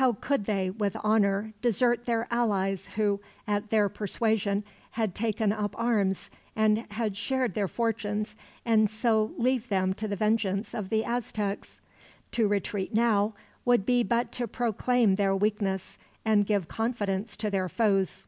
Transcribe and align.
How 0.00 0.14
could 0.14 0.46
they, 0.46 0.70
with 0.70 0.96
honor, 1.04 1.52
desert 1.60 2.06
their 2.06 2.26
allies 2.30 2.86
who, 2.96 3.20
at 3.46 3.68
their 3.68 3.90
persuasion, 3.90 4.64
had 4.92 5.14
taken 5.14 5.52
up 5.52 5.74
arms, 5.78 6.30
and 6.56 6.90
had 6.92 7.14
shared 7.14 7.52
their 7.52 7.68
fortunes, 7.68 8.36
and 8.64 8.88
so 8.88 9.34
leave 9.36 9.68
them 9.68 9.92
to 9.92 10.08
the 10.08 10.16
vengeance 10.16 10.72
of 10.72 10.88
the 10.88 11.04
Aztecs? 11.04 11.82
To 12.32 12.48
retreat 12.48 12.94
now 12.94 13.34
would 13.66 13.84
be 13.84 14.02
but 14.02 14.32
to 14.32 14.48
proclaim 14.48 15.16
their 15.16 15.36
weakness, 15.36 15.98
and 16.24 16.46
give 16.46 16.68
confidence 16.68 17.36
to 17.36 17.50
their 17.50 17.68
foes. 17.68 18.26